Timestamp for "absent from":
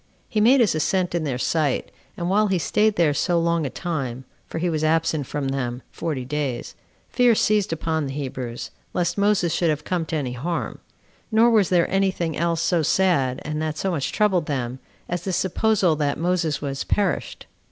4.83-5.49